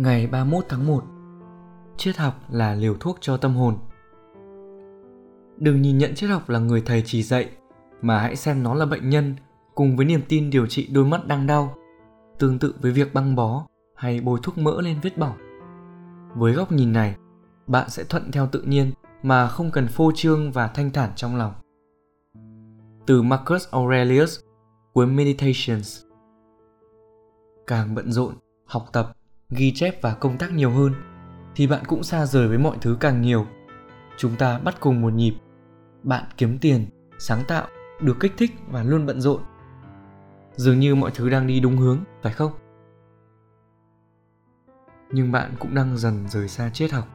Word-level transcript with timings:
Ngày 0.00 0.26
31 0.26 0.64
tháng 0.68 0.86
1 0.86 1.04
Triết 1.96 2.16
học 2.16 2.34
là 2.50 2.74
liều 2.74 2.94
thuốc 3.00 3.18
cho 3.20 3.36
tâm 3.36 3.54
hồn. 3.54 3.78
Đừng 5.58 5.82
nhìn 5.82 5.98
nhận 5.98 6.14
triết 6.14 6.30
học 6.30 6.48
là 6.48 6.58
người 6.58 6.82
thầy 6.86 7.02
chỉ 7.06 7.22
dạy 7.22 7.50
Mà 8.02 8.18
hãy 8.18 8.36
xem 8.36 8.62
nó 8.62 8.74
là 8.74 8.86
bệnh 8.86 9.10
nhân 9.10 9.34
Cùng 9.74 9.96
với 9.96 10.06
niềm 10.06 10.20
tin 10.28 10.50
điều 10.50 10.66
trị 10.66 10.88
đôi 10.92 11.04
mắt 11.04 11.26
đang 11.26 11.46
đau 11.46 11.74
Tương 12.38 12.58
tự 12.58 12.74
với 12.80 12.92
việc 12.92 13.14
băng 13.14 13.36
bó 13.36 13.66
Hay 13.94 14.20
bôi 14.20 14.40
thuốc 14.42 14.58
mỡ 14.58 14.80
lên 14.80 14.96
vết 15.02 15.18
bỏng. 15.18 15.36
Với 16.34 16.52
góc 16.52 16.72
nhìn 16.72 16.92
này 16.92 17.16
Bạn 17.66 17.90
sẽ 17.90 18.04
thuận 18.04 18.32
theo 18.32 18.46
tự 18.46 18.62
nhiên 18.62 18.92
Mà 19.22 19.48
không 19.48 19.70
cần 19.70 19.88
phô 19.88 20.12
trương 20.14 20.52
và 20.52 20.66
thanh 20.66 20.90
thản 20.90 21.10
trong 21.16 21.36
lòng. 21.36 21.52
Từ 23.06 23.22
Marcus 23.22 23.68
Aurelius 23.70 24.40
Cuốn 24.92 25.16
Meditations. 25.16 26.02
Càng 27.66 27.94
bận 27.94 28.12
rộn, 28.12 28.34
học 28.66 28.86
tập 28.92 29.16
ghi 29.50 29.72
chép 29.74 30.02
và 30.02 30.14
công 30.14 30.38
tác 30.38 30.52
nhiều 30.52 30.70
hơn, 30.70 30.94
thì 31.54 31.66
bạn 31.66 31.84
cũng 31.86 32.02
xa 32.02 32.26
rời 32.26 32.48
với 32.48 32.58
mọi 32.58 32.76
thứ 32.80 32.96
càng 33.00 33.22
nhiều. 33.22 33.46
Chúng 34.16 34.36
ta 34.36 34.58
bắt 34.58 34.80
cùng 34.80 35.00
một 35.00 35.12
nhịp. 35.12 35.34
Bạn 36.02 36.24
kiếm 36.36 36.58
tiền, 36.58 36.86
sáng 37.18 37.42
tạo, 37.48 37.66
được 38.00 38.16
kích 38.20 38.32
thích 38.36 38.50
và 38.68 38.82
luôn 38.82 39.06
bận 39.06 39.20
rộn. 39.20 39.42
Dường 40.56 40.80
như 40.80 40.94
mọi 40.94 41.10
thứ 41.14 41.30
đang 41.30 41.46
đi 41.46 41.60
đúng 41.60 41.76
hướng, 41.76 41.98
phải 42.22 42.32
không? 42.32 42.52
Nhưng 45.12 45.32
bạn 45.32 45.50
cũng 45.58 45.74
đang 45.74 45.96
dần 45.96 46.28
rời 46.28 46.48
xa 46.48 46.70
triết 46.70 46.92
học. 46.92 47.08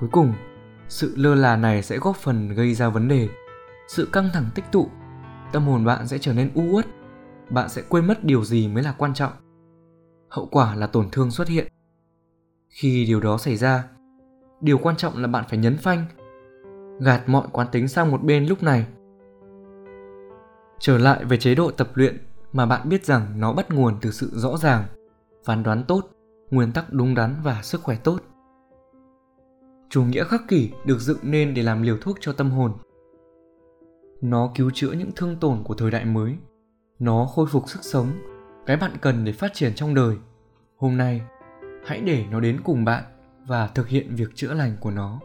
Cuối 0.00 0.08
cùng, 0.12 0.34
sự 0.88 1.14
lơ 1.16 1.34
là 1.34 1.56
này 1.56 1.82
sẽ 1.82 1.98
góp 1.98 2.16
phần 2.16 2.48
gây 2.48 2.74
ra 2.74 2.88
vấn 2.88 3.08
đề. 3.08 3.28
Sự 3.88 4.08
căng 4.12 4.30
thẳng 4.32 4.46
tích 4.54 4.64
tụ, 4.72 4.90
tâm 5.52 5.66
hồn 5.66 5.84
bạn 5.84 6.08
sẽ 6.08 6.18
trở 6.18 6.32
nên 6.32 6.50
u 6.54 6.62
uất. 6.72 6.86
Bạn 7.50 7.68
sẽ 7.68 7.82
quên 7.88 8.06
mất 8.06 8.24
điều 8.24 8.44
gì 8.44 8.68
mới 8.68 8.82
là 8.82 8.92
quan 8.98 9.14
trọng 9.14 9.32
hậu 10.34 10.46
quả 10.46 10.74
là 10.74 10.86
tổn 10.86 11.10
thương 11.12 11.30
xuất 11.30 11.48
hiện. 11.48 11.66
Khi 12.68 13.04
điều 13.04 13.20
đó 13.20 13.38
xảy 13.38 13.56
ra, 13.56 13.88
điều 14.60 14.78
quan 14.78 14.96
trọng 14.96 15.16
là 15.16 15.28
bạn 15.28 15.44
phải 15.48 15.58
nhấn 15.58 15.76
phanh, 15.76 16.04
gạt 17.00 17.22
mọi 17.26 17.46
quán 17.52 17.68
tính 17.72 17.88
sang 17.88 18.10
một 18.10 18.22
bên 18.22 18.46
lúc 18.46 18.62
này. 18.62 18.86
Trở 20.78 20.98
lại 20.98 21.24
về 21.24 21.36
chế 21.36 21.54
độ 21.54 21.70
tập 21.70 21.88
luyện 21.94 22.18
mà 22.52 22.66
bạn 22.66 22.88
biết 22.88 23.04
rằng 23.04 23.40
nó 23.40 23.52
bắt 23.52 23.70
nguồn 23.70 23.94
từ 24.00 24.10
sự 24.10 24.30
rõ 24.34 24.56
ràng, 24.56 24.84
phán 25.44 25.62
đoán 25.62 25.84
tốt, 25.88 26.10
nguyên 26.50 26.72
tắc 26.72 26.92
đúng 26.92 27.14
đắn 27.14 27.36
và 27.42 27.62
sức 27.62 27.82
khỏe 27.82 27.96
tốt. 28.04 28.18
Chủ 29.90 30.04
nghĩa 30.04 30.24
khắc 30.24 30.42
kỷ 30.48 30.70
được 30.86 30.98
dựng 30.98 31.18
nên 31.22 31.54
để 31.54 31.62
làm 31.62 31.82
liều 31.82 31.96
thuốc 32.00 32.16
cho 32.20 32.32
tâm 32.32 32.50
hồn. 32.50 32.72
Nó 34.20 34.52
cứu 34.54 34.70
chữa 34.74 34.92
những 34.92 35.10
thương 35.16 35.36
tổn 35.40 35.62
của 35.64 35.74
thời 35.74 35.90
đại 35.90 36.04
mới. 36.04 36.36
Nó 36.98 37.26
khôi 37.26 37.46
phục 37.46 37.68
sức 37.68 37.80
sống 37.82 38.12
cái 38.66 38.76
bạn 38.76 38.90
cần 39.00 39.24
để 39.24 39.32
phát 39.32 39.54
triển 39.54 39.74
trong 39.74 39.94
đời. 39.94 40.16
Hôm 40.76 40.96
nay, 40.96 41.22
hãy 41.86 42.00
để 42.00 42.24
nó 42.30 42.40
đến 42.40 42.60
cùng 42.64 42.84
bạn 42.84 43.04
và 43.46 43.66
thực 43.66 43.88
hiện 43.88 44.16
việc 44.16 44.28
chữa 44.34 44.54
lành 44.54 44.76
của 44.80 44.90
nó. 44.90 45.20